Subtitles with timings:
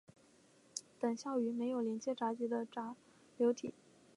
[0.99, 2.95] 等效于没有连接闸极的闸
[3.37, 3.71] 流体。